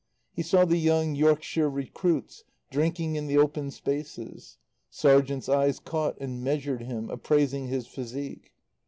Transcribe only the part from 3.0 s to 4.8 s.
in the open spaces.